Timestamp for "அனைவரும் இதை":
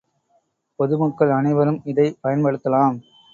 1.29-2.07